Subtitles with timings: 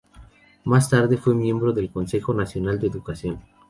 [0.63, 3.39] Más tarde fue miembro del Consejo Nacional de Educación.